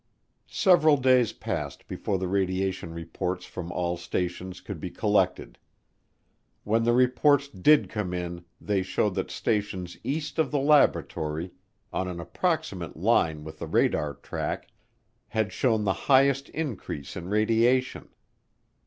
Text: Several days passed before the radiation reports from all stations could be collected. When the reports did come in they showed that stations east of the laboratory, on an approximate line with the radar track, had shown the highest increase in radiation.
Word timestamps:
Several 0.49 0.97
days 0.97 1.31
passed 1.31 1.87
before 1.87 2.17
the 2.17 2.27
radiation 2.27 2.91
reports 2.91 3.45
from 3.45 3.71
all 3.71 3.97
stations 3.97 4.59
could 4.59 4.79
be 4.79 4.89
collected. 4.89 5.59
When 6.63 6.85
the 6.85 6.93
reports 6.93 7.47
did 7.47 7.87
come 7.87 8.11
in 8.11 8.43
they 8.59 8.81
showed 8.81 9.13
that 9.13 9.29
stations 9.29 9.99
east 10.03 10.39
of 10.39 10.49
the 10.49 10.57
laboratory, 10.57 11.51
on 11.93 12.07
an 12.07 12.19
approximate 12.19 12.97
line 12.97 13.43
with 13.43 13.59
the 13.59 13.67
radar 13.67 14.15
track, 14.15 14.69
had 15.27 15.53
shown 15.53 15.83
the 15.83 15.93
highest 16.09 16.49
increase 16.49 17.15
in 17.15 17.29
radiation. 17.29 18.09